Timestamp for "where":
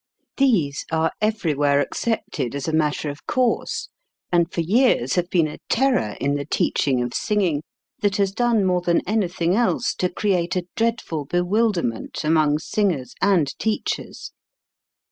1.53-1.79